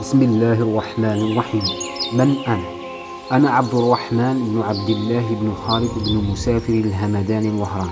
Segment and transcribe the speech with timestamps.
[0.00, 1.62] بسم الله الرحمن الرحيم.
[2.12, 2.68] من أنا؟
[3.32, 7.90] أنا عبد الرحمن بن عبد الله بن خالد بن مسافر الهمدان الوهران.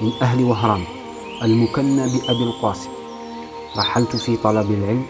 [0.00, 0.84] من أهل وهران
[1.42, 2.90] المكنى بأبي القاسم.
[3.76, 5.06] رحلت في طلب العلم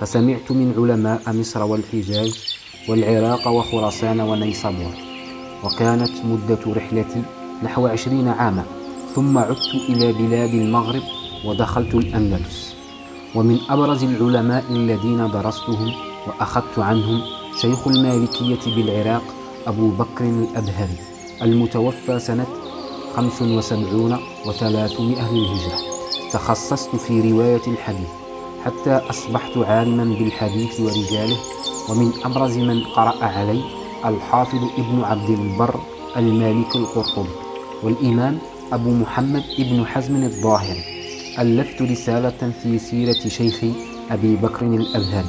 [0.00, 2.44] فسمعت من علماء مصر والحجاز
[2.88, 4.94] والعراق وخراسان ونيسابور.
[5.64, 7.22] وكانت مدة رحلتي
[7.62, 8.64] نحو عشرين عاما
[9.14, 11.02] ثم عدت إلى بلاد المغرب
[11.44, 12.79] ودخلت الأندلس.
[13.34, 15.92] ومن أبرز العلماء الذين درستهم
[16.26, 17.22] وأخذت عنهم
[17.60, 19.22] شيخ المالكية بالعراق
[19.66, 20.96] أبو بكر الأبهري
[21.42, 22.46] المتوفى سنة
[23.16, 25.78] 75 و300 للهجرة.
[26.32, 28.08] تخصصت في رواية الحديث
[28.64, 31.36] حتى أصبحت عالما بالحديث ورجاله
[31.90, 33.62] ومن أبرز من قرأ علي
[34.04, 35.80] الحافظ ابن عبد البر
[36.16, 37.28] المالك القرطبي
[37.82, 38.38] والإمام
[38.72, 40.99] أبو محمد ابن حزم الظاهري.
[41.38, 43.72] ألفت رسالة في سيرة شيخي
[44.10, 45.28] أبي بكر الأبهري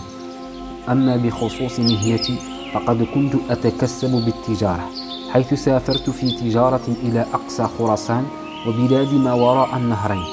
[0.89, 2.35] أما بخصوص مهنتي
[2.73, 4.89] فقد كنت أتكسب بالتجارة
[5.31, 8.25] حيث سافرت في تجارة إلى أقصى خراسان
[8.67, 10.23] وبلاد ما وراء النهرين.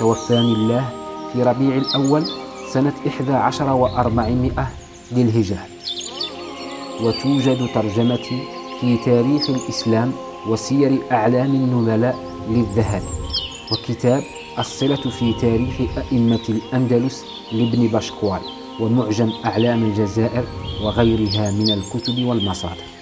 [0.00, 0.88] توفاني الله
[1.32, 2.24] في ربيع الأول
[2.72, 4.68] سنة إحدى عشر وأربعمائة
[5.12, 5.66] للهجرة
[7.02, 8.42] وتوجد ترجمتي
[8.80, 10.12] في تاريخ الإسلام
[10.48, 12.16] وسير أعلام النبلاء
[12.50, 13.04] للذهبي
[13.72, 14.22] وكتاب
[14.58, 18.40] الصلة في تاريخ أئمة الأندلس لابن بشكوال
[18.80, 20.44] ومعجم أعلام الجزائر
[20.82, 22.95] وغيرها من الكتب والمصادر.